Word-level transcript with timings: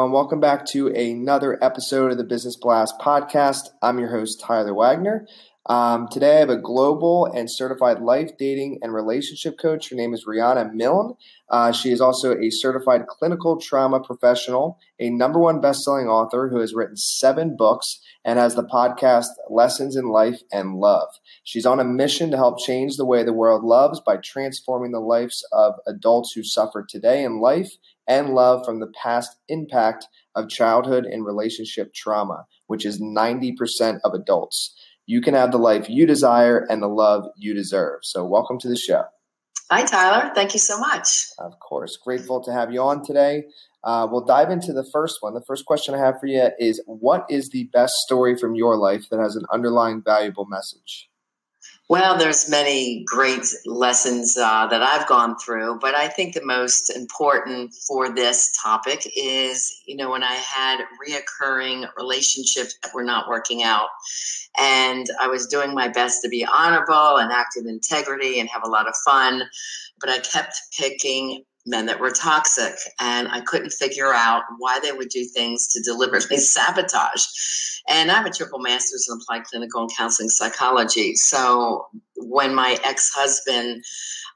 Everyone, 0.00 0.14
welcome 0.14 0.40
back 0.40 0.64
to 0.68 0.86
another 0.86 1.62
episode 1.62 2.10
of 2.10 2.16
the 2.16 2.24
Business 2.24 2.56
Blast 2.56 2.98
podcast. 2.98 3.68
I'm 3.82 3.98
your 3.98 4.08
host, 4.08 4.40
Tyler 4.40 4.72
Wagner. 4.72 5.26
Um, 5.66 6.08
today, 6.10 6.36
I 6.36 6.40
have 6.40 6.48
a 6.48 6.56
global 6.56 7.26
and 7.26 7.50
certified 7.50 8.00
life, 8.00 8.30
dating, 8.38 8.78
and 8.80 8.94
relationship 8.94 9.58
coach. 9.58 9.90
Her 9.90 9.96
name 9.96 10.14
is 10.14 10.24
Rhonda 10.26 10.72
Milne. 10.72 11.16
Uh, 11.50 11.72
she 11.72 11.92
is 11.92 12.00
also 12.00 12.34
a 12.34 12.48
certified 12.48 13.08
clinical 13.08 13.60
trauma 13.60 14.00
professional, 14.00 14.78
a 14.98 15.10
number 15.10 15.38
one 15.38 15.60
best-selling 15.60 16.08
author 16.08 16.48
who 16.48 16.60
has 16.60 16.72
written 16.72 16.96
seven 16.96 17.54
books 17.54 18.00
and 18.24 18.38
has 18.38 18.54
the 18.54 18.64
podcast 18.64 19.28
Lessons 19.50 19.96
in 19.96 20.08
Life 20.08 20.40
and 20.50 20.76
Love. 20.76 21.08
She's 21.44 21.66
on 21.66 21.78
a 21.78 21.84
mission 21.84 22.30
to 22.30 22.38
help 22.38 22.58
change 22.58 22.96
the 22.96 23.04
way 23.04 23.22
the 23.22 23.34
world 23.34 23.64
loves 23.64 24.00
by 24.00 24.16
transforming 24.16 24.92
the 24.92 24.98
lives 24.98 25.46
of 25.52 25.74
adults 25.86 26.32
who 26.32 26.42
suffer 26.42 26.86
today 26.88 27.22
in 27.22 27.38
life 27.38 27.72
and 28.10 28.34
love 28.34 28.66
from 28.66 28.80
the 28.80 28.88
past 28.88 29.36
impact 29.48 30.08
of 30.34 30.48
childhood 30.48 31.04
and 31.04 31.24
relationship 31.24 31.94
trauma, 31.94 32.44
which 32.66 32.84
is 32.84 33.00
90% 33.00 34.00
of 34.04 34.12
adults. 34.14 34.76
You 35.06 35.20
can 35.20 35.34
have 35.34 35.52
the 35.52 35.58
life 35.58 35.88
you 35.88 36.06
desire 36.06 36.66
and 36.68 36.82
the 36.82 36.88
love 36.88 37.26
you 37.36 37.54
deserve. 37.54 38.00
So, 38.02 38.24
welcome 38.24 38.58
to 38.58 38.68
the 38.68 38.76
show. 38.76 39.04
Hi, 39.70 39.84
Tyler. 39.84 40.32
Thank 40.34 40.52
you 40.52 40.58
so 40.58 40.78
much. 40.78 41.08
Of 41.38 41.60
course. 41.60 41.96
Grateful 41.96 42.42
to 42.42 42.52
have 42.52 42.72
you 42.72 42.82
on 42.82 43.04
today. 43.04 43.44
Uh, 43.84 44.08
we'll 44.10 44.24
dive 44.24 44.50
into 44.50 44.72
the 44.72 44.84
first 44.92 45.18
one. 45.20 45.32
The 45.34 45.44
first 45.46 45.64
question 45.64 45.94
I 45.94 45.98
have 45.98 46.18
for 46.18 46.26
you 46.26 46.50
is 46.58 46.82
What 46.86 47.26
is 47.30 47.50
the 47.50 47.70
best 47.72 47.94
story 48.04 48.36
from 48.36 48.56
your 48.56 48.76
life 48.76 49.08
that 49.10 49.20
has 49.20 49.36
an 49.36 49.44
underlying 49.52 50.02
valuable 50.04 50.46
message? 50.46 51.08
Well, 51.90 52.16
there's 52.16 52.48
many 52.48 53.02
great 53.04 53.44
lessons 53.66 54.36
uh, 54.36 54.68
that 54.68 54.80
I've 54.80 55.08
gone 55.08 55.36
through, 55.38 55.80
but 55.80 55.92
I 55.92 56.06
think 56.06 56.34
the 56.34 56.44
most 56.44 56.88
important 56.88 57.74
for 57.74 58.14
this 58.14 58.56
topic 58.62 59.10
is, 59.16 59.68
you 59.86 59.96
know, 59.96 60.10
when 60.10 60.22
I 60.22 60.34
had 60.34 60.84
reoccurring 61.04 61.88
relationships 61.96 62.76
that 62.82 62.94
were 62.94 63.02
not 63.02 63.28
working 63.28 63.64
out, 63.64 63.88
and 64.56 65.06
I 65.20 65.26
was 65.26 65.48
doing 65.48 65.74
my 65.74 65.88
best 65.88 66.22
to 66.22 66.28
be 66.28 66.46
honorable 66.46 67.16
and 67.16 67.32
act 67.32 67.56
in 67.56 67.68
integrity 67.68 68.38
and 68.38 68.48
have 68.50 68.62
a 68.64 68.70
lot 68.70 68.86
of 68.86 68.94
fun, 69.04 69.42
but 70.00 70.10
I 70.10 70.20
kept 70.20 70.60
picking 70.78 71.44
men 71.66 71.86
that 71.86 72.00
were 72.00 72.10
toxic 72.10 72.74
and 73.00 73.28
i 73.28 73.40
couldn't 73.40 73.70
figure 73.70 74.12
out 74.12 74.42
why 74.58 74.78
they 74.80 74.92
would 74.92 75.08
do 75.08 75.24
things 75.24 75.68
to 75.68 75.82
deliberately 75.82 76.36
sabotage 76.36 77.24
and 77.88 78.10
i 78.10 78.14
have 78.14 78.26
a 78.26 78.30
triple 78.30 78.60
master's 78.60 79.06
in 79.10 79.18
applied 79.18 79.44
clinical 79.44 79.82
and 79.82 79.90
counseling 79.96 80.28
psychology 80.28 81.14
so 81.14 81.86
when 82.16 82.54
my 82.54 82.78
ex-husband 82.84 83.82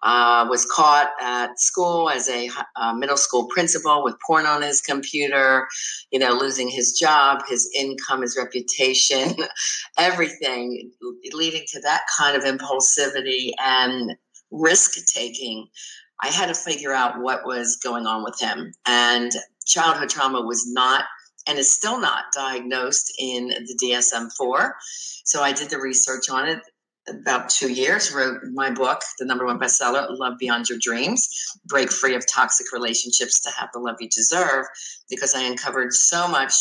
uh, 0.05 0.47
was 0.49 0.67
caught 0.67 1.11
at 1.21 1.59
school 1.59 2.11
as 2.11 2.29
a 2.29 2.51
uh, 2.77 2.93
middle 2.93 3.17
school 3.17 3.49
principal 3.49 4.05
with 4.05 4.15
porn 4.27 4.45
on 4.45 4.61
his 4.61 4.83
computer, 4.83 5.67
you 6.11 6.19
know, 6.19 6.35
losing 6.35 6.69
his 6.69 6.93
job, 6.93 7.43
his 7.49 7.69
income, 7.75 8.21
his 8.21 8.37
reputation, 8.37 9.35
everything 9.99 10.91
leading 11.33 11.65
to 11.69 11.81
that 11.81 12.03
kind 12.19 12.37
of 12.37 12.45
impulsivity 12.45 13.53
and 13.59 14.15
risk 14.51 14.93
taking. 15.13 15.67
I 16.25 16.29
had 16.29 16.47
to 16.47 16.55
figure 16.55 16.95
out 16.95 17.21
what 17.21 17.45
was 17.45 17.77
going 17.77 18.07
on 18.07 18.25
with 18.25 18.41
him. 18.41 18.73
And 18.87 19.31
childhood 19.67 20.09
trauma 20.09 20.41
was 20.41 20.67
not 20.67 21.05
and 21.47 21.59
is 21.59 21.77
still 21.77 22.01
not 22.01 22.25
diagnosed 22.33 23.15
in 23.19 23.49
the 23.49 23.79
DSM 23.83 24.33
4. 24.35 24.75
So 25.25 25.43
I 25.43 25.53
did 25.53 25.69
the 25.69 25.79
research 25.79 26.31
on 26.31 26.49
it 26.49 26.61
about 27.07 27.51
two 27.51 27.71
years, 27.71 28.11
wrote 28.15 28.39
my 28.55 28.71
book, 28.71 29.03
the 29.19 29.27
number 29.27 29.45
one 29.45 29.59
bestseller, 29.59 30.07
Love 30.19 30.39
Beyond 30.39 30.71
Your 30.71 30.79
Dreams 30.81 31.29
Break 31.67 31.93
Free 31.93 32.15
of 32.15 32.25
Toxic 32.27 32.73
Relationships 32.73 33.43
to 33.43 33.51
Have 33.51 33.69
the 33.75 33.79
Love 33.79 33.97
You 34.01 34.09
Deserve, 34.09 34.65
because 35.11 35.35
I 35.35 35.43
uncovered 35.43 35.93
so 35.93 36.27
much 36.27 36.55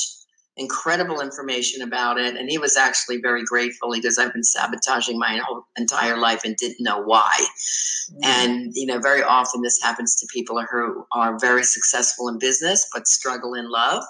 incredible 0.58 1.20
information 1.20 1.82
about 1.82 2.20
it. 2.20 2.36
And 2.36 2.50
he 2.50 2.58
was 2.58 2.78
actually 2.78 3.18
very 3.22 3.44
grateful 3.44 3.92
because 3.92 4.18
I've 4.18 4.34
been 4.34 4.44
sabotaging 4.44 5.18
my 5.18 5.40
whole 5.44 5.66
entire 5.78 6.18
life 6.18 6.42
and 6.44 6.56
didn't 6.56 6.84
know 6.84 7.02
why. 7.02 7.34
Mm-hmm. 8.12 8.20
And, 8.24 8.72
you 8.76 8.86
know, 8.86 9.00
very 9.00 9.24
often 9.24 9.62
this 9.62 9.82
happens 9.82 10.16
to 10.18 10.28
people 10.32 10.64
who 10.70 11.06
are 11.12 11.40
very 11.40 11.64
successful 11.64 12.28
in 12.28 12.38
business 12.38 12.88
but 12.94 13.08
struggle 13.08 13.56
in 13.56 13.70
love 13.70 14.04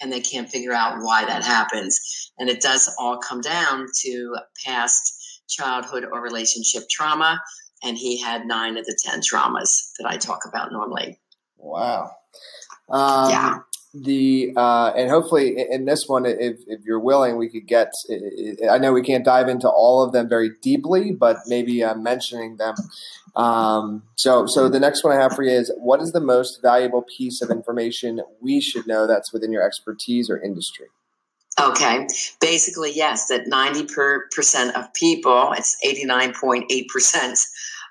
and 0.00 0.12
they 0.12 0.20
can't 0.20 0.48
figure 0.48 0.72
out 0.72 1.02
why 1.02 1.24
that 1.26 1.44
happens. 1.44 2.32
And 2.38 2.48
it 2.48 2.60
does 2.60 2.92
all 2.98 3.18
come 3.18 3.40
down 3.40 3.86
to 4.02 4.36
past 4.64 5.42
childhood 5.48 6.06
or 6.10 6.22
relationship 6.22 6.88
trauma. 6.88 7.40
And 7.82 7.98
he 7.98 8.18
had 8.18 8.46
nine 8.46 8.78
of 8.78 8.86
the 8.86 8.98
10 9.04 9.20
traumas 9.20 9.90
that 9.98 10.08
I 10.08 10.16
talk 10.16 10.46
about 10.48 10.72
normally. 10.72 11.20
Wow. 11.58 12.10
Um, 12.88 13.30
yeah 13.30 13.58
the 13.94 14.52
uh, 14.56 14.92
and 14.96 15.08
hopefully 15.08 15.56
in 15.70 15.84
this 15.84 16.08
one, 16.08 16.26
if, 16.26 16.58
if 16.66 16.84
you're 16.84 17.00
willing, 17.00 17.36
we 17.36 17.48
could 17.48 17.66
get. 17.66 17.92
I 18.70 18.78
know 18.78 18.92
we 18.92 19.02
can't 19.02 19.24
dive 19.24 19.48
into 19.48 19.68
all 19.68 20.02
of 20.02 20.12
them 20.12 20.28
very 20.28 20.50
deeply, 20.60 21.12
but 21.12 21.38
maybe 21.46 21.82
uh, 21.82 21.94
mentioning 21.94 22.56
them. 22.56 22.74
Um, 23.36 24.02
so, 24.16 24.46
so 24.46 24.68
the 24.68 24.80
next 24.80 25.04
one 25.04 25.16
I 25.16 25.20
have 25.20 25.34
for 25.34 25.44
you 25.44 25.52
is: 25.52 25.72
What 25.76 26.00
is 26.00 26.12
the 26.12 26.20
most 26.20 26.60
valuable 26.60 27.02
piece 27.16 27.40
of 27.40 27.50
information 27.50 28.20
we 28.40 28.60
should 28.60 28.86
know 28.86 29.06
that's 29.06 29.32
within 29.32 29.52
your 29.52 29.62
expertise 29.62 30.28
or 30.28 30.42
industry? 30.42 30.86
Okay. 31.60 32.06
Basically, 32.40 32.92
yes, 32.92 33.28
that 33.28 33.46
ninety 33.46 33.86
percent 34.34 34.76
of 34.76 34.92
people, 34.94 35.52
it's 35.52 35.76
89.8% 35.86 37.46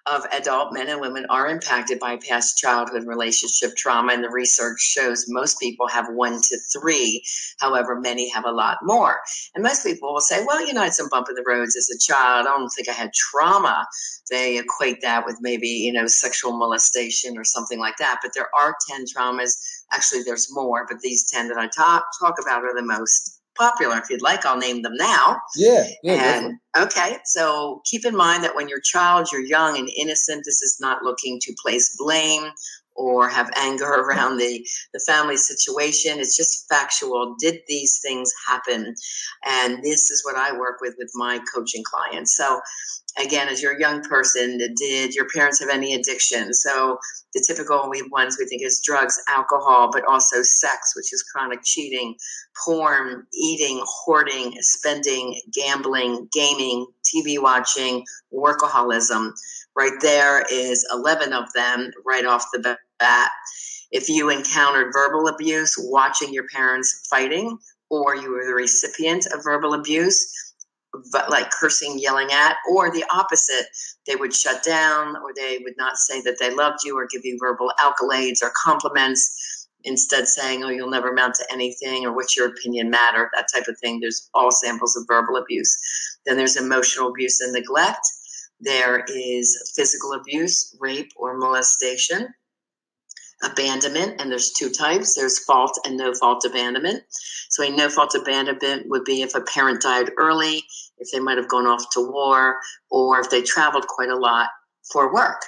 of 0.05 0.25
adult 0.33 0.73
men 0.73 0.89
and 0.89 0.99
women 0.99 1.25
are 1.29 1.47
impacted 1.47 1.99
by 1.99 2.17
past 2.17 2.57
childhood 2.57 3.07
relationship 3.07 3.75
trauma, 3.77 4.13
and 4.13 4.23
the 4.23 4.29
research 4.29 4.79
shows 4.79 5.25
most 5.29 5.59
people 5.59 5.87
have 5.87 6.07
one 6.13 6.41
to 6.41 6.57
three. 6.73 7.23
However, 7.59 7.99
many 7.99 8.29
have 8.29 8.45
a 8.45 8.51
lot 8.51 8.79
more. 8.83 9.21
And 9.55 9.63
most 9.63 9.85
people 9.85 10.13
will 10.13 10.21
say, 10.21 10.43
well, 10.45 10.65
you 10.65 10.73
know, 10.73 10.81
I 10.81 10.85
had 10.85 10.93
some 10.93 11.09
bump 11.09 11.27
in 11.29 11.35
the 11.35 11.43
roads 11.47 11.75
as 11.77 11.89
a 11.89 11.99
child. 11.99 12.47
I 12.47 12.51
don't 12.51 12.69
think 12.69 12.89
I 12.89 12.93
had 12.93 13.13
trauma. 13.13 13.85
They 14.29 14.57
equate 14.57 15.01
that 15.01 15.25
with 15.25 15.37
maybe, 15.41 15.67
you 15.67 15.93
know, 15.93 16.07
sexual 16.07 16.57
molestation 16.57 17.37
or 17.37 17.43
something 17.43 17.79
like 17.79 17.97
that. 17.97 18.19
But 18.21 18.31
there 18.33 18.49
are 18.55 18.75
10 18.89 19.05
traumas. 19.05 19.53
Actually, 19.91 20.23
there's 20.23 20.53
more, 20.53 20.85
but 20.89 20.99
these 20.99 21.29
10 21.31 21.47
that 21.47 21.57
I 21.57 21.67
talk, 21.67 22.05
talk 22.19 22.35
about 22.41 22.63
are 22.63 22.75
the 22.75 22.83
most 22.83 23.39
popular. 23.55 23.97
If 23.97 24.09
you'd 24.09 24.21
like, 24.21 24.45
I'll 24.45 24.57
name 24.57 24.81
them 24.81 24.95
now. 24.95 25.37
Yeah. 25.55 25.85
yeah 26.03 26.39
and 26.39 26.59
okay, 26.77 27.17
so 27.25 27.81
keep 27.85 28.05
in 28.05 28.15
mind 28.15 28.43
that 28.43 28.55
when 28.55 28.69
you're 28.69 28.81
child, 28.81 29.29
you're 29.31 29.41
young 29.45 29.77
and 29.77 29.89
innocent. 29.97 30.43
This 30.45 30.61
is 30.61 30.77
not 30.79 31.03
looking 31.03 31.39
to 31.41 31.55
place 31.61 31.95
blame 31.97 32.51
or 32.95 33.29
have 33.29 33.49
anger 33.55 33.85
around 34.03 34.37
the 34.37 34.65
the 34.93 34.99
family 35.05 35.37
situation. 35.37 36.19
It's 36.19 36.37
just 36.37 36.67
factual. 36.69 37.35
Did 37.39 37.59
these 37.67 37.99
things 38.01 38.31
happen? 38.47 38.93
And 39.45 39.83
this 39.83 40.11
is 40.11 40.23
what 40.25 40.35
I 40.35 40.57
work 40.57 40.79
with 40.81 40.95
with 40.97 41.11
my 41.15 41.39
coaching 41.53 41.83
clients. 41.83 42.35
So 42.35 42.59
again, 43.19 43.47
as 43.47 43.61
you're 43.61 43.75
a 43.75 43.79
young 43.79 44.01
person, 44.01 44.59
did 44.75 45.13
your 45.13 45.27
parents 45.33 45.59
have 45.59 45.69
any 45.69 45.93
addiction? 45.93 46.53
So 46.53 46.97
the 47.33 47.43
typical 47.45 47.91
ones 48.11 48.37
we 48.39 48.45
think 48.45 48.61
is 48.63 48.81
drugs, 48.83 49.19
alcohol, 49.27 49.89
but 49.91 50.05
also 50.05 50.41
sex, 50.41 50.93
which 50.95 51.11
is 51.13 51.23
chronic 51.23 51.59
cheating, 51.63 52.15
porn, 52.63 53.25
eating, 53.33 53.81
hoarding, 53.85 54.53
spending, 54.59 55.39
gambling, 55.53 56.27
gaming, 56.31 56.85
TV 57.13 57.41
watching, 57.41 58.03
workaholism. 58.33 59.31
Right 59.75 59.99
there 60.01 60.45
is 60.51 60.85
11 60.93 61.33
of 61.33 61.51
them 61.53 61.91
right 62.05 62.25
off 62.25 62.45
the 62.53 62.77
bat. 62.99 63.31
If 63.91 64.09
you 64.09 64.29
encountered 64.29 64.93
verbal 64.93 65.27
abuse 65.27 65.75
watching 65.77 66.33
your 66.33 66.45
parents 66.53 67.07
fighting, 67.09 67.57
or 67.89 68.15
you 68.15 68.31
were 68.31 68.45
the 68.45 68.53
recipient 68.53 69.27
of 69.27 69.43
verbal 69.43 69.73
abuse, 69.73 70.53
but 71.11 71.29
like 71.29 71.49
cursing, 71.51 71.99
yelling 71.99 72.31
at, 72.31 72.57
or 72.69 72.91
the 72.91 73.05
opposite. 73.13 73.65
They 74.07 74.15
would 74.15 74.33
shut 74.33 74.63
down, 74.63 75.15
or 75.17 75.31
they 75.35 75.59
would 75.63 75.75
not 75.77 75.97
say 75.97 76.21
that 76.21 76.37
they 76.39 76.53
loved 76.53 76.79
you 76.83 76.97
or 76.97 77.07
give 77.07 77.23
you 77.23 77.37
verbal 77.39 77.71
accolades 77.79 78.41
or 78.41 78.51
compliments. 78.63 79.62
Instead 79.83 80.27
saying, 80.27 80.63
oh, 80.63 80.69
you'll 80.69 80.89
never 80.89 81.09
amount 81.09 81.35
to 81.35 81.45
anything 81.51 82.05
or 82.05 82.13
what's 82.13 82.35
your 82.35 82.47
opinion 82.47 82.89
matter, 82.89 83.29
that 83.33 83.47
type 83.53 83.67
of 83.67 83.77
thing. 83.79 83.99
There's 83.99 84.29
all 84.33 84.51
samples 84.51 84.95
of 84.95 85.05
verbal 85.07 85.37
abuse. 85.37 85.77
Then 86.25 86.37
there's 86.37 86.57
emotional 86.57 87.09
abuse 87.09 87.41
and 87.41 87.53
neglect. 87.53 88.05
There 88.59 89.03
is 89.07 89.73
physical 89.75 90.13
abuse, 90.13 90.75
rape, 90.79 91.11
or 91.15 91.37
molestation 91.37 92.33
abandonment, 93.43 94.21
and 94.21 94.31
there's 94.31 94.53
two 94.53 94.69
types 94.69 95.15
there's 95.15 95.43
fault 95.43 95.77
and 95.85 95.97
no 95.97 96.13
fault 96.13 96.45
abandonment. 96.45 97.03
So, 97.49 97.63
a 97.63 97.69
no 97.69 97.89
fault 97.89 98.15
abandonment 98.15 98.87
would 98.87 99.03
be 99.03 99.21
if 99.21 99.35
a 99.35 99.41
parent 99.41 99.81
died 99.81 100.11
early, 100.17 100.63
if 100.97 101.11
they 101.11 101.19
might 101.19 101.37
have 101.37 101.49
gone 101.49 101.67
off 101.67 101.83
to 101.91 101.99
war, 101.99 102.57
or 102.89 103.19
if 103.19 103.29
they 103.29 103.41
traveled 103.41 103.85
quite 103.87 104.09
a 104.09 104.15
lot 104.15 104.47
for 104.93 105.13
work. 105.13 105.41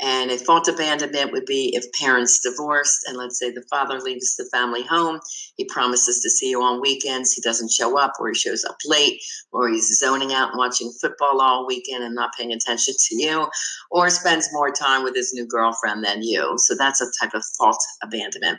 And 0.00 0.30
a 0.30 0.38
fault 0.38 0.68
abandonment 0.68 1.32
would 1.32 1.46
be 1.46 1.74
if 1.74 1.84
parents 1.92 2.40
divorced 2.40 3.04
and 3.06 3.16
let's 3.16 3.38
say 3.38 3.50
the 3.50 3.64
father 3.70 4.00
leaves 4.00 4.36
the 4.36 4.48
family 4.52 4.82
home, 4.82 5.20
he 5.56 5.64
promises 5.66 6.20
to 6.20 6.30
see 6.30 6.50
you 6.50 6.62
on 6.62 6.80
weekends, 6.80 7.32
he 7.32 7.40
doesn't 7.40 7.70
show 7.70 7.98
up 7.98 8.12
or 8.18 8.28
he 8.28 8.34
shows 8.34 8.64
up 8.64 8.76
late 8.84 9.22
or 9.52 9.68
he's 9.68 9.98
zoning 9.98 10.32
out 10.32 10.50
and 10.50 10.58
watching 10.58 10.92
football 11.00 11.40
all 11.40 11.66
weekend 11.66 12.02
and 12.02 12.14
not 12.14 12.34
paying 12.36 12.52
attention 12.52 12.94
to 12.98 13.22
you 13.22 13.48
or 13.90 14.10
spends 14.10 14.52
more 14.52 14.70
time 14.70 15.04
with 15.04 15.14
his 15.14 15.32
new 15.32 15.46
girlfriend 15.46 16.04
than 16.04 16.22
you. 16.22 16.54
So 16.58 16.74
that's 16.76 17.00
a 17.00 17.06
type 17.20 17.34
of 17.34 17.44
fault 17.56 17.82
abandonment. 18.02 18.58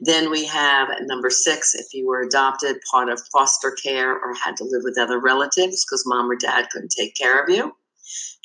Then 0.00 0.30
we 0.30 0.44
have 0.44 0.88
number 1.00 1.30
six, 1.30 1.74
if 1.74 1.86
you 1.92 2.06
were 2.06 2.20
adopted, 2.20 2.76
part 2.90 3.08
of 3.08 3.20
foster 3.32 3.72
care 3.72 4.12
or 4.12 4.34
had 4.34 4.56
to 4.58 4.64
live 4.64 4.82
with 4.84 4.98
other 4.98 5.18
relatives 5.18 5.84
because 5.84 6.04
mom 6.06 6.30
or 6.30 6.36
dad 6.36 6.68
couldn't 6.70 6.94
take 6.96 7.16
care 7.16 7.42
of 7.42 7.48
you. 7.48 7.74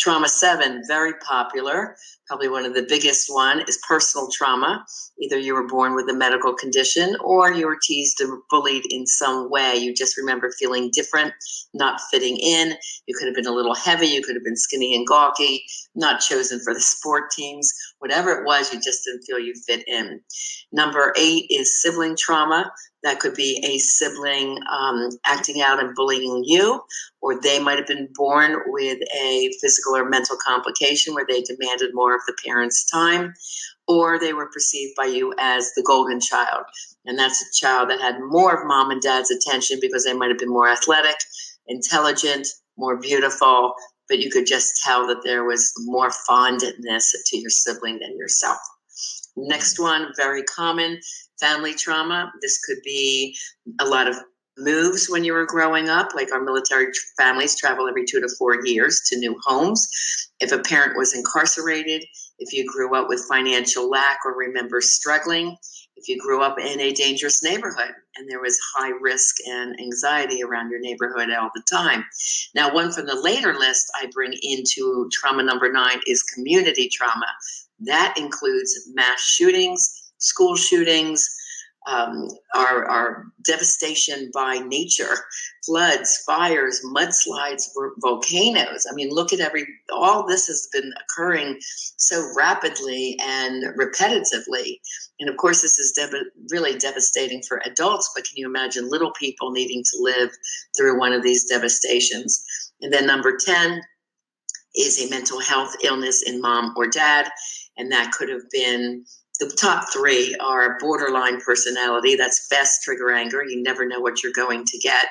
Trauma 0.04 0.28
seven, 0.28 0.84
very 0.86 1.14
popular. 1.26 1.96
Probably 2.34 2.50
one 2.50 2.66
of 2.66 2.74
the 2.74 2.88
biggest 2.90 3.32
one 3.32 3.62
is 3.68 3.78
personal 3.88 4.28
trauma. 4.28 4.84
Either 5.22 5.38
you 5.38 5.54
were 5.54 5.68
born 5.68 5.94
with 5.94 6.10
a 6.10 6.16
medical 6.16 6.56
condition 6.56 7.16
or 7.24 7.54
you 7.54 7.68
were 7.68 7.78
teased 7.80 8.20
or 8.22 8.40
bullied 8.50 8.86
in 8.90 9.06
some 9.06 9.52
way. 9.52 9.76
You 9.76 9.94
just 9.94 10.18
remember 10.18 10.50
feeling 10.58 10.90
different, 10.92 11.32
not 11.76 12.02
fitting 12.10 12.38
in. 12.38 12.74
You 13.06 13.16
could 13.16 13.28
have 13.28 13.36
been 13.36 13.46
a 13.46 13.52
little 13.52 13.76
heavy. 13.76 14.08
You 14.08 14.24
could 14.24 14.34
have 14.36 14.44
been 14.44 14.58
skinny 14.58 14.96
and 14.96 15.06
gawky, 15.06 15.64
not 15.94 16.22
chosen 16.22 16.60
for 16.60 16.74
the 16.74 16.82
sport 16.82 17.30
teams. 17.30 17.72
Whatever 18.00 18.32
it 18.32 18.48
was, 18.48 18.74
you 18.74 18.82
just 18.82 19.04
didn't 19.06 19.26
feel 19.26 19.38
you 19.38 19.54
fit 19.68 19.88
in. 19.88 20.20
Number 20.72 21.14
eight 21.16 21.46
is 21.52 21.84
sibling 21.84 22.18
trauma. 22.18 22.72
That 23.04 23.20
could 23.20 23.36
be 23.36 23.62
a 23.66 23.78
sibling 23.80 24.60
um, 24.72 25.10
acting 25.26 25.62
out 25.62 25.84
and 25.84 25.94
bullying 25.94 26.44
you, 26.46 26.82
or 27.22 27.40
they 27.40 27.60
might 27.60 27.78
have 27.78 27.88
been 27.88 28.08
born 28.14 28.62
with 28.68 28.98
a 29.22 29.52
physical 29.60 29.98
or 29.98 30.08
mental 30.08 30.38
complication 30.38 31.14
where 31.14 31.26
they 31.28 31.42
demanded 31.42 31.92
more 31.94 32.16
the 32.28 32.36
parent's 32.46 32.90
time, 32.90 33.34
or 33.88 34.20
they 34.20 34.34
were 34.34 34.50
perceived 34.52 34.94
by 34.96 35.06
you 35.06 35.34
as 35.40 35.72
the 35.76 35.84
golden 35.84 36.20
child. 36.20 36.64
And 37.06 37.18
that's 37.18 37.42
a 37.42 37.66
child 37.66 37.90
that 37.90 38.00
had 38.00 38.20
more 38.20 38.54
of 38.56 38.68
mom 38.68 38.92
and 38.92 39.02
dad's 39.02 39.32
attention 39.32 39.80
because 39.82 40.06
they 40.06 40.14
might 40.14 40.30
have 40.30 40.40
been 40.40 40.50
more 40.50 40.70
athletic, 40.70 41.18
intelligent, 41.68 42.48
more 42.78 42.98
beautiful, 42.98 43.74
but 44.10 44.20
you 44.20 44.30
could 44.30 44.46
just 44.46 44.82
tell 44.84 45.08
that 45.08 45.24
there 45.24 45.44
was 45.44 45.72
more 45.86 46.12
fondness 46.28 47.14
to 47.26 47.38
your 47.38 47.50
sibling 47.50 48.00
than 48.00 48.18
yourself. 48.18 48.58
Next 49.36 49.80
one, 49.80 50.12
very 50.16 50.44
common 50.44 51.00
family 51.40 51.74
trauma. 51.74 52.32
This 52.42 52.60
could 52.64 52.78
be 52.84 53.36
a 53.80 53.86
lot 53.86 54.08
of 54.08 54.18
moves 54.58 55.08
when 55.10 55.24
you 55.24 55.34
were 55.34 55.46
growing 55.46 55.90
up, 55.90 56.10
like 56.16 56.32
our 56.32 56.42
military 56.42 56.88
families 57.18 57.56
travel 57.56 57.88
every 57.88 58.06
two 58.06 58.20
to 58.20 58.30
four 58.38 58.66
years 58.66 59.02
to 59.08 59.18
new 59.18 59.36
homes. 59.44 59.88
If 60.40 60.52
a 60.52 60.60
parent 60.60 60.98
was 60.98 61.16
incarcerated, 61.16 62.04
if 62.40 62.54
you 62.54 62.66
grew 62.72 62.96
up 62.96 63.08
with 63.08 63.26
financial 63.30 63.90
lack 63.90 64.20
or 64.26 64.36
remember 64.36 64.82
struggling, 64.82 65.58
if 65.96 66.08
you 66.08 66.20
grew 66.20 66.42
up 66.42 66.60
in 66.60 66.80
a 66.80 66.92
dangerous 66.92 67.44
neighborhood 67.44 67.92
and 68.18 68.30
there 68.30 68.42
was 68.42 68.60
high 68.76 68.92
risk 69.02 69.36
and 69.48 69.80
anxiety 69.80 70.44
around 70.44 70.70
your 70.70 70.80
neighborhood 70.80 71.30
all 71.32 71.50
the 71.56 71.64
time. 71.72 72.04
Now, 72.56 72.74
one 72.74 72.92
from 72.92 73.06
the 73.06 73.20
later 73.20 73.54
list 73.54 73.86
I 73.96 74.10
bring 74.14 74.34
into 74.42 75.08
trauma 75.14 75.44
number 75.44 75.72
nine 75.72 76.00
is 76.08 76.24
community 76.24 76.90
trauma. 76.92 77.28
That 77.80 78.16
includes 78.18 78.90
mass 78.94 79.22
shootings, 79.22 80.12
school 80.18 80.56
shootings, 80.56 81.28
um, 81.88 82.30
our, 82.56 82.86
our, 82.86 83.26
devastation 83.46 84.32
by 84.34 84.60
nature, 84.60 85.18
floods, 85.66 86.24
fires, 86.26 86.82
mudslides, 86.96 87.68
volcanoes. 87.98 88.88
I 88.90 88.94
mean, 88.96 89.10
look 89.10 89.34
at 89.34 89.42
every, 89.42 89.68
all 89.92 90.26
this 90.26 90.48
has 90.48 90.70
been 90.72 90.94
occurring 91.04 91.58
so 91.98 92.26
rapidly 92.38 93.20
and 93.22 93.66
repetitively. 93.78 94.80
And 95.20 95.30
of 95.30 95.36
course, 95.36 95.62
this 95.62 95.78
is 95.78 95.92
dev- 95.92 96.14
really 96.52 96.78
devastating 96.78 97.42
for 97.46 97.62
adults, 97.66 98.10
but 98.16 98.24
can 98.24 98.38
you 98.38 98.48
imagine 98.48 98.90
little 98.90 99.12
people 99.12 99.52
needing 99.52 99.84
to 99.84 99.98
live 100.00 100.30
through 100.78 100.98
one 100.98 101.12
of 101.12 101.22
these 101.22 101.50
devastations? 101.50 102.46
And 102.80 102.94
then 102.94 103.06
number 103.06 103.36
10 103.36 103.82
is 104.76 105.06
a 105.06 105.10
mental 105.10 105.40
health 105.40 105.76
illness 105.84 106.24
in 106.26 106.42
mom 106.42 106.74
or 106.78 106.88
dad. 106.88 107.30
And 107.78 107.92
that 107.92 108.12
could 108.12 108.30
have 108.30 108.50
been 108.52 109.06
the 109.50 109.56
top 109.56 109.92
three 109.92 110.36
are 110.40 110.78
borderline 110.80 111.42
personality. 111.42 112.16
That's 112.16 112.48
fast 112.48 112.84
trigger 112.84 113.12
anger. 113.12 113.44
You 113.44 113.62
never 113.62 113.86
know 113.86 114.00
what 114.00 114.24
you're 114.24 114.34
going 114.34 114.66
to 114.66 114.78
get. 114.78 115.08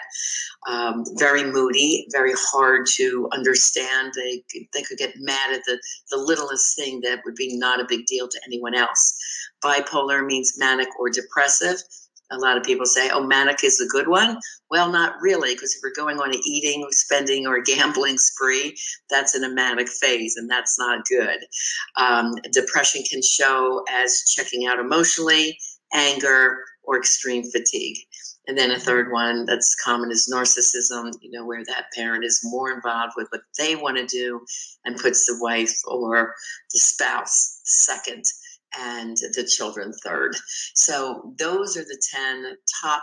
Um, 0.68 1.04
very 1.18 1.44
moody, 1.44 2.06
very 2.12 2.32
hard 2.36 2.86
to 2.94 3.28
understand. 3.32 4.12
They, 4.14 4.44
they 4.72 4.82
could 4.82 4.98
get 4.98 5.14
mad 5.16 5.52
at 5.52 5.62
the, 5.66 5.80
the 6.10 6.16
littlest 6.16 6.76
thing 6.76 7.00
that 7.02 7.20
would 7.24 7.34
be 7.34 7.56
not 7.56 7.80
a 7.80 7.86
big 7.88 8.06
deal 8.06 8.28
to 8.28 8.40
anyone 8.46 8.74
else. 8.74 9.14
Bipolar 9.62 10.24
means 10.24 10.54
manic 10.56 10.88
or 10.98 11.10
depressive 11.10 11.82
a 12.32 12.38
lot 12.38 12.56
of 12.56 12.64
people 12.64 12.86
say, 12.86 13.10
oh, 13.10 13.24
manic 13.24 13.62
is 13.62 13.80
a 13.80 13.86
good 13.86 14.08
one. 14.08 14.38
Well, 14.70 14.90
not 14.90 15.14
really, 15.20 15.54
because 15.54 15.74
if 15.74 15.80
you're 15.82 15.92
going 15.94 16.18
on 16.18 16.34
an 16.34 16.40
eating, 16.44 16.86
spending, 16.90 17.46
or 17.46 17.60
gambling 17.62 18.18
spree, 18.18 18.76
that's 19.10 19.36
in 19.36 19.44
a 19.44 19.50
manic 19.50 19.88
phase, 19.88 20.36
and 20.36 20.50
that's 20.50 20.78
not 20.78 21.04
good. 21.06 21.38
Um, 21.96 22.34
depression 22.52 23.02
can 23.08 23.20
show 23.22 23.84
as 23.90 24.22
checking 24.34 24.66
out 24.66 24.78
emotionally, 24.78 25.58
anger, 25.92 26.58
or 26.84 26.98
extreme 26.98 27.44
fatigue. 27.44 27.98
And 28.48 28.58
then 28.58 28.72
a 28.72 28.78
third 28.78 29.12
one 29.12 29.46
that's 29.46 29.76
common 29.76 30.10
is 30.10 30.28
narcissism, 30.32 31.12
you 31.20 31.30
know, 31.30 31.46
where 31.46 31.64
that 31.64 31.92
parent 31.94 32.24
is 32.24 32.40
more 32.42 32.72
involved 32.72 33.12
with 33.16 33.28
what 33.30 33.42
they 33.56 33.76
want 33.76 33.98
to 33.98 34.06
do 34.06 34.40
and 34.84 34.96
puts 34.96 35.26
the 35.26 35.38
wife 35.40 35.74
or 35.86 36.34
the 36.72 36.78
spouse 36.80 37.60
second 37.62 38.24
and 38.78 39.16
the 39.16 39.48
children 39.56 39.92
third. 40.04 40.36
So 40.74 41.34
those 41.38 41.76
are 41.76 41.84
the 41.84 42.02
10 42.14 42.56
top 42.82 43.02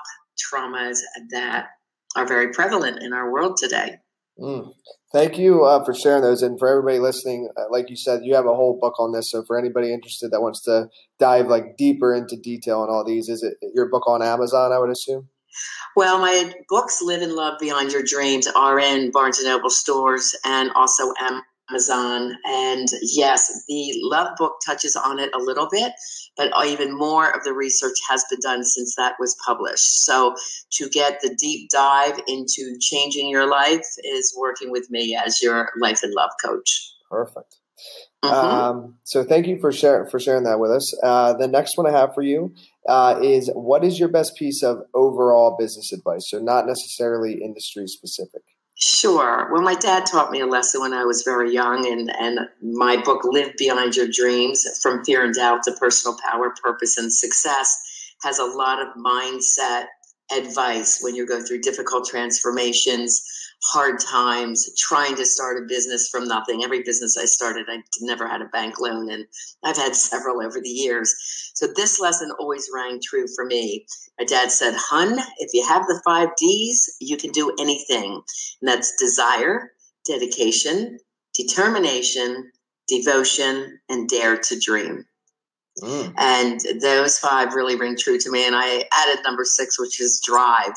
traumas 0.51 0.99
that 1.31 1.67
are 2.15 2.27
very 2.27 2.51
prevalent 2.51 3.01
in 3.01 3.13
our 3.13 3.31
world 3.31 3.57
today. 3.57 3.97
Mm. 4.39 4.73
Thank 5.11 5.37
you 5.37 5.65
uh, 5.65 5.83
for 5.83 5.93
sharing 5.93 6.21
those. 6.21 6.43
And 6.43 6.57
for 6.59 6.67
everybody 6.67 6.99
listening, 6.99 7.49
uh, 7.57 7.63
like 7.71 7.89
you 7.89 7.95
said, 7.95 8.21
you 8.23 8.35
have 8.35 8.45
a 8.45 8.53
whole 8.53 8.77
book 8.79 8.99
on 8.99 9.11
this. 9.11 9.31
So 9.31 9.43
for 9.45 9.57
anybody 9.57 9.91
interested 9.91 10.31
that 10.31 10.41
wants 10.41 10.61
to 10.63 10.87
dive 11.17 11.47
like 11.47 11.77
deeper 11.77 12.13
into 12.13 12.37
detail 12.37 12.81
on 12.81 12.89
all 12.89 13.03
these, 13.03 13.27
is 13.27 13.43
it 13.43 13.55
your 13.73 13.89
book 13.89 14.07
on 14.07 14.21
Amazon, 14.21 14.71
I 14.71 14.79
would 14.79 14.91
assume? 14.91 15.27
Well, 15.95 16.19
my 16.19 16.53
books 16.69 17.01
Live 17.01 17.21
and 17.21 17.33
Love 17.33 17.59
Beyond 17.59 17.91
Your 17.91 18.03
Dreams 18.03 18.47
are 18.47 18.79
in 18.79 19.11
Barnes 19.11 19.39
and 19.39 19.47
Noble 19.47 19.71
stores 19.71 20.35
and 20.45 20.71
also 20.71 21.11
Amazon. 21.19 21.43
And 21.71 22.87
yes, 23.01 23.63
the 23.67 23.93
Love 24.01 24.35
book 24.37 24.55
touches 24.65 24.95
on 24.95 25.19
it 25.19 25.29
a 25.33 25.39
little 25.39 25.67
bit, 25.71 25.93
but 26.35 26.51
even 26.65 26.97
more 26.97 27.29
of 27.29 27.43
the 27.43 27.53
research 27.53 27.97
has 28.09 28.25
been 28.29 28.39
done 28.41 28.63
since 28.63 28.95
that 28.95 29.15
was 29.19 29.35
published. 29.45 30.03
So 30.05 30.35
to 30.73 30.89
get 30.89 31.19
the 31.21 31.35
deep 31.35 31.69
dive 31.69 32.19
into 32.27 32.77
changing 32.79 33.29
your 33.29 33.49
life 33.49 33.85
is 34.03 34.35
working 34.37 34.71
with 34.71 34.89
me 34.89 35.15
as 35.15 35.41
your 35.41 35.71
life 35.79 36.01
and 36.03 36.13
love 36.13 36.31
coach. 36.43 36.93
Perfect. 37.09 37.57
Mm-hmm. 38.23 38.35
Um, 38.35 38.95
so 39.05 39.23
thank 39.23 39.47
you 39.47 39.57
for 39.59 39.71
sharing 39.71 40.09
for 40.09 40.19
sharing 40.19 40.43
that 40.43 40.59
with 40.59 40.71
us. 40.71 40.93
Uh, 41.01 41.33
the 41.33 41.47
next 41.47 41.77
one 41.77 41.87
I 41.87 41.97
have 41.97 42.13
for 42.13 42.21
you 42.21 42.53
uh, 42.87 43.17
is 43.23 43.49
what 43.53 43.85
is 43.85 43.97
your 43.97 44.09
best 44.09 44.35
piece 44.37 44.61
of 44.61 44.79
overall 44.93 45.55
business 45.57 45.93
advice? 45.93 46.29
So 46.29 46.39
not 46.39 46.67
necessarily 46.67 47.41
industry 47.41 47.87
specific. 47.87 48.41
Sure. 48.81 49.49
Well, 49.51 49.61
my 49.61 49.75
dad 49.75 50.05
taught 50.05 50.31
me 50.31 50.39
a 50.39 50.45
lesson 50.45 50.79
when 50.79 50.93
I 50.93 51.03
was 51.03 51.23
very 51.23 51.53
young, 51.53 51.85
and, 51.85 52.09
and 52.17 52.39
my 52.61 52.95
book, 52.95 53.25
Live 53.25 53.57
Beyond 53.57 53.95
Your 53.97 54.07
Dreams 54.07 54.65
From 54.81 55.03
Fear 55.03 55.25
and 55.25 55.35
Doubt 55.35 55.63
to 55.63 55.73
Personal 55.73 56.17
Power, 56.25 56.53
Purpose, 56.63 56.97
and 56.97 57.11
Success, 57.11 57.77
has 58.23 58.39
a 58.39 58.45
lot 58.45 58.81
of 58.81 58.87
mindset 58.95 59.87
advice 60.31 60.99
when 61.01 61.13
you 61.13 61.27
go 61.27 61.43
through 61.43 61.59
difficult 61.59 62.07
transformations 62.07 63.21
hard 63.63 63.99
times 63.99 64.69
trying 64.77 65.15
to 65.15 65.25
start 65.25 65.61
a 65.61 65.67
business 65.67 66.09
from 66.09 66.27
nothing. 66.27 66.63
Every 66.63 66.81
business 66.83 67.17
I 67.17 67.25
started, 67.25 67.65
I 67.69 67.83
never 68.01 68.27
had 68.27 68.41
a 68.41 68.45
bank 68.45 68.79
loan, 68.79 69.11
and 69.11 69.25
I've 69.63 69.77
had 69.77 69.95
several 69.95 70.41
over 70.41 70.59
the 70.61 70.69
years. 70.69 71.13
So 71.53 71.67
this 71.67 71.99
lesson 71.99 72.31
always 72.39 72.69
rang 72.73 73.01
true 73.01 73.25
for 73.35 73.45
me. 73.45 73.85
My 74.17 74.25
dad 74.25 74.51
said, 74.51 74.75
Hun, 74.75 75.19
if 75.39 75.53
you 75.53 75.65
have 75.67 75.83
the 75.87 76.01
five 76.05 76.29
D's, 76.37 76.95
you 76.99 77.17
can 77.17 77.31
do 77.31 77.53
anything. 77.59 78.21
And 78.61 78.69
that's 78.69 78.95
desire, 78.97 79.71
dedication, 80.05 80.97
determination, 81.33 82.51
devotion, 82.87 83.79
and 83.89 84.07
dare 84.07 84.37
to 84.37 84.59
dream. 84.59 85.05
Mm. 85.81 86.13
And 86.17 86.59
those 86.81 87.17
five 87.19 87.53
really 87.53 87.75
ring 87.75 87.95
true 87.97 88.17
to 88.19 88.31
me. 88.31 88.45
And 88.45 88.55
I 88.55 88.85
added 88.91 89.23
number 89.23 89.43
six, 89.45 89.79
which 89.79 89.99
is 90.01 90.21
drive. 90.25 90.73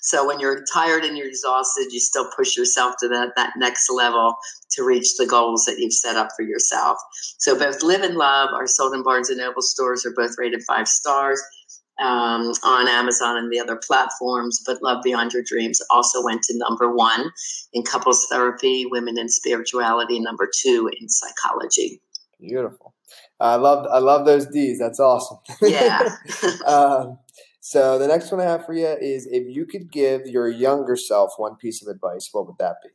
So 0.00 0.26
when 0.26 0.40
you're 0.40 0.64
tired 0.72 1.04
and 1.04 1.16
you're 1.16 1.28
exhausted, 1.28 1.92
you 1.92 2.00
still 2.00 2.28
push 2.36 2.56
yourself 2.56 2.94
to 3.00 3.08
that, 3.08 3.30
that 3.36 3.54
next 3.56 3.90
level 3.90 4.36
to 4.72 4.84
reach 4.84 5.16
the 5.16 5.26
goals 5.26 5.64
that 5.64 5.78
you've 5.78 5.92
set 5.92 6.16
up 6.16 6.28
for 6.36 6.42
yourself. 6.42 6.98
So 7.38 7.58
both 7.58 7.82
Live 7.82 8.02
and 8.02 8.16
Love 8.16 8.50
are 8.52 8.66
sold 8.66 8.94
in 8.94 9.02
Barnes 9.02 9.30
and 9.30 9.38
Noble 9.38 9.62
stores, 9.62 10.04
are 10.06 10.14
both 10.14 10.34
rated 10.38 10.62
five 10.66 10.88
stars. 10.88 11.42
Um, 12.00 12.52
on 12.64 12.88
Amazon 12.88 13.36
and 13.36 13.52
the 13.52 13.60
other 13.60 13.76
platforms, 13.76 14.60
but 14.66 14.82
Love 14.82 15.02
Beyond 15.04 15.34
Your 15.34 15.42
Dreams 15.46 15.78
also 15.90 16.24
went 16.24 16.42
to 16.44 16.54
number 16.56 16.92
one 16.92 17.30
in 17.74 17.84
couples 17.84 18.26
therapy, 18.28 18.86
women 18.86 19.18
in 19.18 19.28
spirituality, 19.28 20.18
number 20.18 20.50
two 20.62 20.90
in 20.98 21.08
psychology. 21.08 22.00
Beautiful. 22.42 22.94
I 23.38 23.54
love 23.54 23.86
I 23.90 23.98
love 23.98 24.26
those 24.26 24.46
D's. 24.46 24.78
That's 24.78 24.98
awesome. 24.98 25.38
Yeah. 25.62 26.16
um, 26.66 27.18
so 27.60 27.98
the 27.98 28.08
next 28.08 28.32
one 28.32 28.40
I 28.40 28.44
have 28.44 28.66
for 28.66 28.74
you 28.74 28.88
is 28.88 29.26
if 29.30 29.44
you 29.46 29.64
could 29.64 29.92
give 29.92 30.26
your 30.26 30.48
younger 30.48 30.96
self 30.96 31.34
one 31.36 31.54
piece 31.56 31.80
of 31.80 31.88
advice, 31.88 32.28
what 32.32 32.46
would 32.46 32.58
that 32.58 32.76
be? 32.82 32.90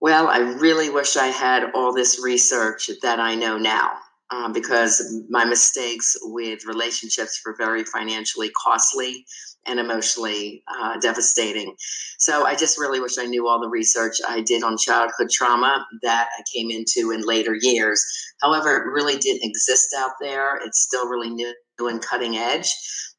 Well, 0.00 0.28
I 0.28 0.38
really 0.38 0.90
wish 0.90 1.16
I 1.16 1.26
had 1.26 1.72
all 1.74 1.92
this 1.92 2.22
research 2.22 2.90
that 3.02 3.18
I 3.18 3.34
know 3.34 3.58
now. 3.58 3.94
Um, 4.30 4.52
because 4.52 5.22
my 5.28 5.44
mistakes 5.44 6.16
with 6.22 6.64
relationships 6.64 7.40
were 7.44 7.54
very 7.56 7.84
financially 7.84 8.50
costly 8.64 9.24
and 9.66 9.78
emotionally 9.78 10.62
uh, 10.66 10.98
devastating. 10.98 11.74
So 12.18 12.44
I 12.44 12.54
just 12.54 12.78
really 12.78 13.00
wish 13.00 13.18
I 13.18 13.26
knew 13.26 13.46
all 13.46 13.60
the 13.60 13.68
research 13.68 14.16
I 14.26 14.40
did 14.40 14.62
on 14.62 14.76
childhood 14.78 15.28
trauma 15.30 15.86
that 16.02 16.28
I 16.38 16.42
came 16.52 16.70
into 16.70 17.10
in 17.10 17.22
later 17.22 17.56
years. 17.60 18.02
However, 18.42 18.76
it 18.76 18.90
really 18.90 19.18
didn't 19.18 19.44
exist 19.44 19.94
out 19.96 20.12
there. 20.20 20.56
It's 20.64 20.80
still 20.80 21.08
really 21.08 21.30
new 21.30 21.54
and 21.80 22.00
cutting 22.00 22.36
edge. 22.36 22.68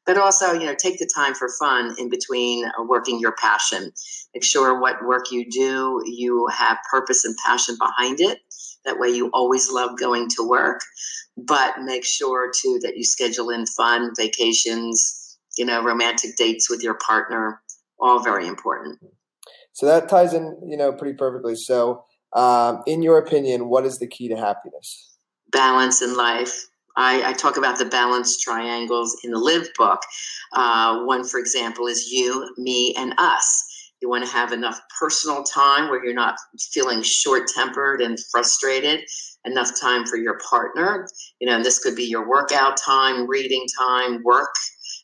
But 0.06 0.18
also, 0.18 0.52
you 0.52 0.66
know, 0.66 0.74
take 0.74 0.98
the 0.98 1.10
time 1.14 1.34
for 1.34 1.48
fun 1.58 1.94
in 1.98 2.08
between 2.08 2.64
uh, 2.64 2.84
working 2.88 3.18
your 3.18 3.32
passion. 3.32 3.92
Make 4.34 4.44
sure 4.44 4.80
what 4.80 5.04
work 5.04 5.32
you 5.32 5.50
do, 5.50 6.00
you 6.06 6.46
have 6.52 6.78
purpose 6.90 7.24
and 7.24 7.36
passion 7.44 7.76
behind 7.78 8.20
it. 8.20 8.38
That 8.86 8.98
way, 8.98 9.08
you 9.08 9.30
always 9.34 9.70
love 9.70 9.98
going 9.98 10.28
to 10.30 10.48
work. 10.48 10.80
But 11.36 11.80
make 11.82 12.04
sure 12.04 12.50
too 12.50 12.78
that 12.82 12.96
you 12.96 13.04
schedule 13.04 13.50
in 13.50 13.66
fun 13.66 14.12
vacations, 14.16 15.36
you 15.58 15.66
know, 15.66 15.82
romantic 15.82 16.36
dates 16.36 16.70
with 16.70 16.82
your 16.82 16.94
partner, 16.94 17.60
all 17.98 18.22
very 18.22 18.46
important. 18.46 18.98
So 19.72 19.84
that 19.86 20.08
ties 20.08 20.32
in, 20.32 20.56
you 20.66 20.76
know, 20.76 20.92
pretty 20.92 21.16
perfectly. 21.16 21.54
So, 21.54 22.04
um, 22.32 22.82
in 22.86 23.02
your 23.02 23.18
opinion, 23.18 23.68
what 23.68 23.84
is 23.84 23.98
the 23.98 24.06
key 24.06 24.28
to 24.28 24.36
happiness? 24.36 25.16
Balance 25.50 26.00
in 26.00 26.16
life. 26.16 26.66
I, 26.96 27.30
I 27.30 27.32
talk 27.34 27.58
about 27.58 27.78
the 27.78 27.84
balance 27.84 28.40
triangles 28.40 29.18
in 29.22 29.30
the 29.30 29.38
Live 29.38 29.68
book. 29.76 30.00
Uh, 30.52 31.04
one, 31.04 31.24
for 31.24 31.38
example, 31.38 31.86
is 31.86 32.10
you, 32.10 32.54
me, 32.56 32.94
and 32.96 33.14
us. 33.18 33.65
You 34.02 34.10
want 34.10 34.24
to 34.26 34.30
have 34.30 34.52
enough 34.52 34.80
personal 35.00 35.42
time 35.42 35.88
where 35.88 36.04
you're 36.04 36.14
not 36.14 36.36
feeling 36.72 37.02
short 37.02 37.48
tempered 37.54 38.00
and 38.02 38.18
frustrated, 38.30 39.00
enough 39.44 39.70
time 39.80 40.04
for 40.04 40.16
your 40.16 40.38
partner. 40.50 41.08
You 41.40 41.48
know, 41.48 41.62
this 41.62 41.78
could 41.78 41.96
be 41.96 42.04
your 42.04 42.28
workout 42.28 42.76
time, 42.76 43.28
reading 43.28 43.64
time, 43.78 44.22
work 44.22 44.54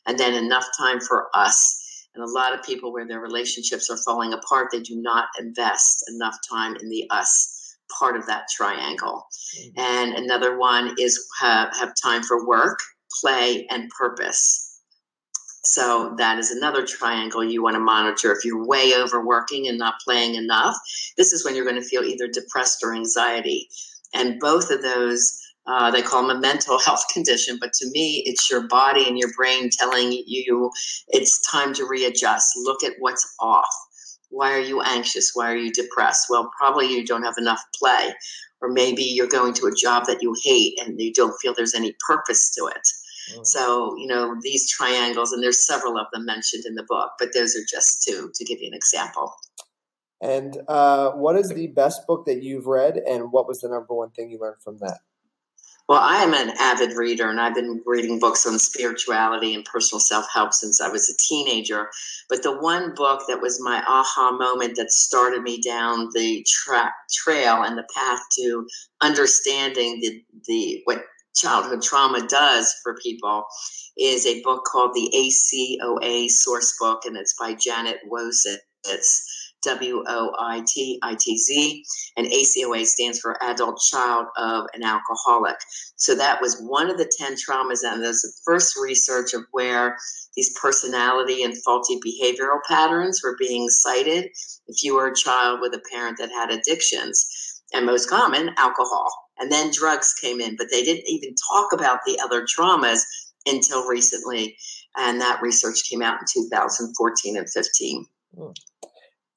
and 0.05 0.17
then 0.17 0.33
enough 0.33 0.65
time 0.77 0.99
for 0.99 1.27
us. 1.33 1.79
And 2.15 2.23
a 2.23 2.29
lot 2.29 2.53
of 2.53 2.63
people, 2.63 2.93
where 2.93 3.07
their 3.07 3.19
relationships 3.19 3.89
are 3.89 3.97
falling 4.05 4.33
apart, 4.33 4.69
they 4.71 4.81
do 4.81 5.01
not 5.01 5.25
invest 5.39 6.05
enough 6.13 6.37
time 6.47 6.75
in 6.75 6.89
the 6.89 7.07
us 7.09 7.75
part 7.99 8.15
of 8.15 8.25
that 8.27 8.45
triangle. 8.55 9.25
Mm-hmm. 9.57 9.79
And 9.79 10.13
another 10.13 10.57
one 10.57 10.95
is 10.99 11.27
have, 11.39 11.75
have 11.75 11.93
time 12.01 12.23
for 12.23 12.47
work, 12.47 12.79
play, 13.21 13.65
and 13.69 13.89
purpose. 13.89 14.62
So 15.65 16.13
that 16.17 16.39
is 16.39 16.51
another 16.51 16.85
triangle 16.85 17.43
you 17.43 17.63
want 17.63 17.75
to 17.75 17.79
monitor. 17.79 18.33
If 18.33 18.43
you're 18.43 18.65
way 18.65 18.93
overworking 18.95 19.67
and 19.67 19.77
not 19.77 19.95
playing 20.03 20.35
enough, 20.35 20.75
this 21.17 21.31
is 21.31 21.45
when 21.45 21.55
you're 21.55 21.65
going 21.65 21.81
to 21.81 21.87
feel 21.87 22.03
either 22.03 22.27
depressed 22.27 22.83
or 22.83 22.93
anxiety. 22.93 23.69
And 24.13 24.39
both 24.39 24.71
of 24.71 24.81
those 24.81 25.39
uh, 25.65 25.91
they 25.91 26.01
call 26.01 26.27
them 26.27 26.37
a 26.37 26.39
mental 26.39 26.77
health 26.85 27.05
condition, 27.11 27.57
but 27.59 27.73
to 27.73 27.89
me, 27.91 28.23
it's 28.25 28.49
your 28.49 28.67
body 28.67 29.07
and 29.07 29.17
your 29.17 29.31
brain 29.35 29.69
telling 29.71 30.11
you 30.25 30.69
it's 31.07 31.39
time 31.49 31.73
to 31.73 31.87
readjust. 31.87 32.51
Look 32.57 32.83
at 32.83 32.93
what's 32.99 33.33
off. 33.39 33.73
Why 34.29 34.51
are 34.53 34.61
you 34.61 34.81
anxious? 34.81 35.31
Why 35.33 35.51
are 35.51 35.55
you 35.55 35.71
depressed? 35.71 36.25
Well, 36.29 36.51
probably 36.57 36.91
you 36.91 37.05
don't 37.05 37.23
have 37.23 37.37
enough 37.37 37.63
play, 37.79 38.13
or 38.61 38.69
maybe 38.69 39.03
you're 39.03 39.27
going 39.27 39.53
to 39.53 39.67
a 39.67 39.75
job 39.75 40.05
that 40.07 40.21
you 40.21 40.35
hate 40.43 40.73
and 40.81 40.99
you 40.99 41.13
don't 41.13 41.37
feel 41.39 41.53
there's 41.53 41.75
any 41.75 41.95
purpose 42.07 42.53
to 42.55 42.65
it. 42.65 42.81
Mm. 43.31 43.45
So, 43.45 43.95
you 43.97 44.07
know, 44.07 44.35
these 44.41 44.69
triangles, 44.69 45.31
and 45.31 45.43
there's 45.43 45.65
several 45.65 45.97
of 45.97 46.07
them 46.13 46.25
mentioned 46.25 46.65
in 46.65 46.75
the 46.75 46.85
book, 46.87 47.11
but 47.19 47.29
those 47.33 47.55
are 47.55 47.65
just 47.69 48.03
two 48.03 48.31
to 48.33 48.45
give 48.45 48.59
you 48.59 48.67
an 48.67 48.73
example. 48.73 49.33
And 50.21 50.57
uh, 50.67 51.11
what 51.11 51.35
is 51.35 51.49
the 51.49 51.67
best 51.67 52.07
book 52.07 52.25
that 52.25 52.43
you've 52.43 52.65
read, 52.65 52.97
and 52.97 53.31
what 53.31 53.47
was 53.47 53.61
the 53.61 53.69
number 53.69 53.93
one 53.93 54.11
thing 54.11 54.29
you 54.29 54.39
learned 54.39 54.61
from 54.63 54.77
that? 54.79 54.99
Well, 55.89 55.99
I 56.01 56.23
am 56.23 56.33
an 56.33 56.53
avid 56.59 56.93
reader, 56.95 57.29
and 57.29 57.41
I've 57.41 57.55
been 57.55 57.81
reading 57.85 58.17
books 58.17 58.47
on 58.47 58.57
spirituality 58.57 59.53
and 59.53 59.65
personal 59.65 59.99
self 59.99 60.25
help 60.33 60.53
since 60.53 60.79
I 60.79 60.87
was 60.87 61.09
a 61.09 61.17
teenager. 61.17 61.89
But 62.29 62.41
the 62.41 62.57
one 62.57 62.95
book 62.95 63.23
that 63.27 63.41
was 63.41 63.61
my 63.61 63.83
aha 63.85 64.31
moment 64.31 64.77
that 64.77 64.91
started 64.91 65.41
me 65.43 65.61
down 65.61 66.09
the 66.13 66.45
track 66.47 66.93
trail 67.11 67.63
and 67.63 67.77
the 67.77 67.85
path 67.93 68.21
to 68.39 68.65
understanding 69.01 69.99
the, 69.99 70.23
the 70.47 70.81
what 70.85 71.03
childhood 71.35 71.81
trauma 71.81 72.25
does 72.27 72.73
for 72.83 72.95
people 73.01 73.45
is 73.97 74.25
a 74.25 74.41
book 74.41 74.63
called 74.65 74.93
the 74.93 75.11
ACOA 75.15 76.29
Source 76.29 76.75
Book, 76.79 77.05
and 77.05 77.17
it's 77.17 77.35
by 77.39 77.53
Janet 77.53 77.97
Woititz. 78.11 78.59
W 79.63 80.03
O 80.05 80.31
I 80.39 80.63
T 80.67 80.99
I 81.01 81.15
T 81.15 81.37
Z, 81.37 81.83
and 82.17 82.27
ACOA 82.27 82.85
stands 82.85 83.19
for 83.19 83.41
Adult 83.41 83.79
Child 83.79 84.27
of 84.37 84.65
an 84.73 84.83
Alcoholic. 84.83 85.55
So 85.95 86.15
that 86.15 86.41
was 86.41 86.61
one 86.61 86.89
of 86.89 86.97
the 86.97 87.09
10 87.17 87.35
traumas, 87.35 87.79
and 87.83 88.03
there's 88.03 88.21
the 88.21 88.33
first 88.45 88.77
research 88.77 89.33
of 89.33 89.43
where 89.51 89.95
these 90.35 90.53
personality 90.61 91.43
and 91.43 91.57
faulty 91.63 91.99
behavioral 92.05 92.59
patterns 92.67 93.21
were 93.23 93.37
being 93.39 93.69
cited 93.69 94.25
if 94.67 94.83
you 94.83 94.95
were 94.95 95.07
a 95.07 95.15
child 95.15 95.59
with 95.61 95.73
a 95.73 95.81
parent 95.91 96.17
that 96.17 96.29
had 96.31 96.51
addictions. 96.51 97.25
And 97.73 97.85
most 97.85 98.09
common, 98.09 98.51
alcohol. 98.57 99.22
And 99.39 99.51
then 99.51 99.71
drugs 99.71 100.13
came 100.13 100.39
in, 100.39 100.55
but 100.55 100.67
they 100.71 100.83
didn't 100.83 101.07
even 101.07 101.35
talk 101.51 101.73
about 101.73 101.99
the 102.05 102.19
other 102.23 102.45
traumas 102.45 103.01
until 103.45 103.87
recently. 103.87 104.55
And 104.95 105.19
that 105.21 105.41
research 105.41 105.89
came 105.89 106.01
out 106.01 106.19
in 106.21 106.43
2014 106.43 107.37
and 107.37 107.49
15. 107.49 108.05
Hmm. 108.37 108.47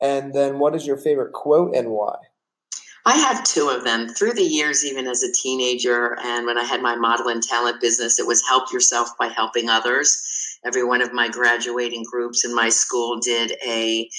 And 0.01 0.35
then 0.35 0.59
what 0.59 0.75
is 0.75 0.87
your 0.87 0.99
favorite 0.99 1.33
quote 1.33 1.75
and 1.75 1.91
why? 1.91 2.17
I 3.07 3.17
have 3.19 3.45
two 3.45 3.69
of 3.69 3.85
them 3.85 4.09
through 4.09 4.33
the 4.33 4.43
years, 4.43 4.85
even 4.85 5.07
as 5.07 5.23
a 5.23 5.33
teenager. 5.33 6.19
And 6.21 6.45
when 6.45 6.59
I 6.59 6.65
had 6.65 6.83
my 6.83 6.97
model 6.97 7.29
and 7.29 7.41
talent 7.41 7.81
business, 7.81 8.19
it 8.19 8.27
was 8.27 8.43
help 8.47 8.73
yourself 8.73 9.11
by 9.17 9.29
helping 9.29 9.71
others. 9.71 10.21
Every 10.65 10.83
one 10.83 11.01
of 11.01 11.13
my 11.13 11.29
graduating 11.29 12.03
groups 12.11 12.45
in 12.45 12.53
my 12.53 12.69
school 12.69 13.21
did 13.21 13.53
a 13.65 14.11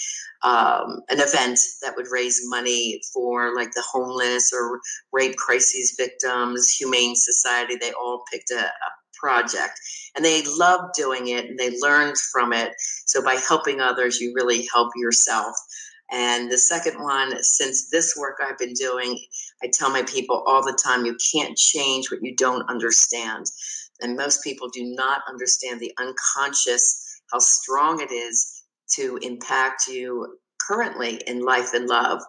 um, 0.44 1.02
an 1.10 1.20
event 1.20 1.60
that 1.82 1.96
would 1.96 2.08
raise 2.12 2.42
money 2.46 3.02
for 3.14 3.56
like 3.56 3.72
the 3.72 3.84
homeless 3.92 4.52
or 4.54 4.80
rape 5.12 5.36
crises 5.38 5.96
victims, 5.98 6.70
humane 6.72 7.16
society. 7.16 7.76
They 7.76 7.92
all 7.92 8.24
picked 8.32 8.52
a, 8.52 8.66
a 8.66 8.92
project 9.20 9.80
and 10.16 10.24
they 10.24 10.44
loved 10.44 10.94
doing 10.96 11.28
it 11.28 11.46
and 11.46 11.58
they 11.58 11.78
learned 11.80 12.18
from 12.32 12.54
it. 12.54 12.74
So 13.06 13.24
by 13.24 13.36
helping 13.48 13.82
others, 13.82 14.20
you 14.20 14.34
really 14.36 14.68
help 14.72 14.92
yourself. 14.96 15.56
And 16.12 16.50
the 16.50 16.58
second 16.58 17.04
one, 17.04 17.32
since 17.44 17.90
this 17.90 18.16
work 18.16 18.38
I've 18.42 18.58
been 18.58 18.74
doing, 18.74 19.20
I 19.62 19.68
tell 19.68 19.90
my 19.90 20.04
people 20.04 20.44
all 20.48 20.64
the 20.64 20.80
time 20.82 21.06
you 21.06 21.18
can't 21.34 21.58
change 21.58 22.10
what 22.10 22.24
you 22.24 22.34
don't 22.36 22.70
understand. 22.70 23.48
And 24.02 24.16
most 24.16 24.44
people 24.44 24.70
do 24.70 24.84
not 24.84 25.24
understand 25.28 25.80
the 25.80 25.92
unconscious, 26.00 27.22
how 27.32 27.40
strong 27.40 28.02
it 28.02 28.12
is 28.12 28.57
to 28.96 29.18
impact 29.22 29.88
you 29.88 30.38
currently 30.68 31.22
in 31.28 31.42
life 31.42 31.74
and 31.74 31.88
love. 31.88 32.22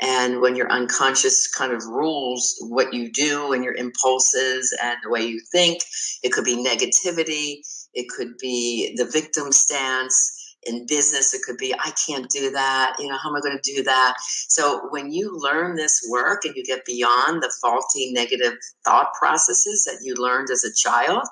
And 0.00 0.40
when 0.40 0.56
your 0.56 0.70
unconscious 0.70 1.48
kind 1.48 1.72
of 1.72 1.84
rules 1.84 2.56
what 2.68 2.94
you 2.94 3.10
do 3.12 3.52
and 3.52 3.62
your 3.62 3.74
impulses 3.74 4.76
and 4.82 4.96
the 5.02 5.10
way 5.10 5.22
you 5.22 5.40
think, 5.52 5.82
it 6.22 6.32
could 6.32 6.44
be 6.44 6.56
negativity, 6.56 7.58
it 7.92 8.06
could 8.08 8.38
be 8.38 8.94
the 8.96 9.04
victim 9.04 9.52
stance. 9.52 10.36
In 10.64 10.84
business, 10.86 11.32
it 11.32 11.40
could 11.42 11.56
be, 11.56 11.72
I 11.72 11.90
can't 12.06 12.28
do 12.28 12.50
that. 12.50 12.94
You 12.98 13.08
know, 13.08 13.16
how 13.16 13.30
am 13.30 13.36
I 13.36 13.40
going 13.40 13.58
to 13.58 13.74
do 13.76 13.82
that? 13.84 14.16
So, 14.48 14.88
when 14.90 15.10
you 15.10 15.30
learn 15.32 15.74
this 15.74 16.06
work 16.10 16.44
and 16.44 16.54
you 16.54 16.62
get 16.62 16.84
beyond 16.84 17.42
the 17.42 17.50
faulty 17.62 18.12
negative 18.12 18.52
thought 18.84 19.14
processes 19.18 19.84
that 19.84 20.00
you 20.02 20.14
learned 20.16 20.50
as 20.50 20.62
a 20.62 20.74
child, 20.74 21.22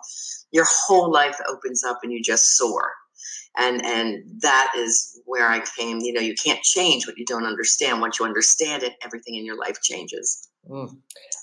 your 0.50 0.64
whole 0.66 1.12
life 1.12 1.36
opens 1.46 1.84
up 1.84 1.98
and 2.02 2.10
you 2.10 2.22
just 2.22 2.56
soar 2.56 2.94
and 3.56 3.84
and 3.84 4.22
that 4.40 4.72
is 4.76 5.20
where 5.24 5.48
i 5.48 5.60
came 5.76 5.98
you 6.00 6.12
know 6.12 6.20
you 6.20 6.34
can't 6.34 6.62
change 6.62 7.06
what 7.06 7.16
you 7.18 7.24
don't 7.24 7.46
understand 7.46 8.00
once 8.00 8.18
you 8.18 8.24
understand 8.24 8.82
it 8.82 8.94
everything 9.04 9.34
in 9.34 9.44
your 9.44 9.58
life 9.58 9.80
changes 9.82 10.48
Mm, 10.68 10.98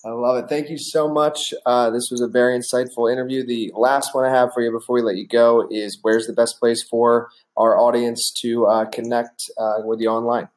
I 0.06 0.10
love 0.10 0.44
it. 0.44 0.50
Thank 0.50 0.70
you 0.70 0.78
so 0.78 1.08
much. 1.08 1.54
Uh, 1.66 1.90
this 1.90 2.10
was 2.12 2.22
a 2.22 2.28
very 2.28 2.58
insightful 2.58 3.12
interview. 3.12 3.46
The 3.46 3.72
last 3.76 4.14
one 4.14 4.24
I 4.24 4.30
have 4.30 4.54
for 4.54 4.62
you 4.62 4.72
before 4.72 4.96
we 4.96 5.02
let 5.02 5.16
you 5.16 5.28
go 5.28 5.68
is 5.72 6.00
where's 6.02 6.28
the 6.28 6.34
best 6.34 6.60
place 6.60 6.84
for 6.84 7.30
our 7.58 7.78
audience 7.78 8.32
to 8.42 8.66
uh, 8.68 8.86
connect 8.86 9.50
uh, 9.58 9.78
with 9.84 10.00
you 10.00 10.10
online? 10.10 10.50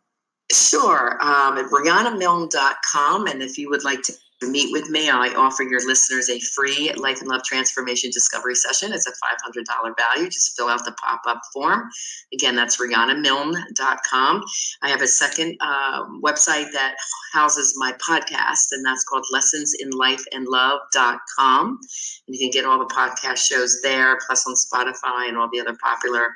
Sure, 0.52 1.12
um, 1.22 1.58
at 1.58 1.66
RhondaMilne.com. 1.66 3.26
And 3.26 3.42
if 3.42 3.58
you 3.58 3.70
would 3.70 3.84
like 3.84 4.02
to 4.02 4.12
meet 4.46 4.72
with 4.72 4.88
me, 4.88 5.10
I 5.10 5.34
offer 5.36 5.64
your 5.64 5.84
listeners 5.84 6.30
a 6.30 6.38
free 6.38 6.92
Life 6.96 7.20
and 7.20 7.28
Love 7.28 7.42
Transformation 7.42 8.10
Discovery 8.12 8.54
Session. 8.54 8.92
It's 8.92 9.06
a 9.06 9.12
$500 9.12 9.94
value. 9.98 10.30
Just 10.30 10.56
fill 10.56 10.68
out 10.68 10.84
the 10.84 10.92
pop 10.92 11.22
up 11.26 11.40
form. 11.52 11.88
Again, 12.32 12.54
that's 12.54 12.76
RhondaMilne.com. 12.76 14.44
I 14.82 14.88
have 14.88 15.02
a 15.02 15.08
second 15.08 15.56
uh, 15.60 16.04
website 16.22 16.70
that 16.72 16.94
houses 17.32 17.74
my 17.76 17.92
podcast, 17.94 18.68
and 18.70 18.86
that's 18.86 19.02
called 19.04 19.26
LessonsInLifeAndLove.com. 19.34 21.80
And 22.26 22.36
you 22.36 22.38
can 22.38 22.50
get 22.50 22.64
all 22.64 22.78
the 22.78 22.94
podcast 22.94 23.38
shows 23.38 23.80
there, 23.82 24.16
plus 24.26 24.46
on 24.46 24.54
Spotify 24.54 25.28
and 25.28 25.36
all 25.36 25.48
the 25.52 25.60
other 25.60 25.76
popular 25.82 26.28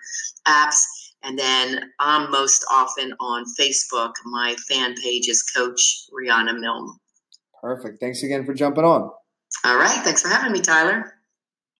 apps. 0.46 0.82
And 1.22 1.38
then 1.38 1.92
I'm 2.00 2.32
most 2.32 2.64
often 2.70 3.14
on 3.20 3.44
Facebook. 3.58 4.12
My 4.24 4.56
fan 4.68 4.94
page 4.96 5.28
is 5.28 5.42
Coach 5.42 6.06
Rhonda 6.12 6.58
Milne. 6.58 6.98
Perfect. 7.62 8.00
Thanks 8.00 8.22
again 8.22 8.44
for 8.44 8.54
jumping 8.54 8.84
on. 8.84 9.10
All 9.64 9.76
right. 9.76 10.00
Thanks 10.04 10.22
for 10.22 10.28
having 10.28 10.52
me, 10.52 10.60
Tyler. 10.60 11.14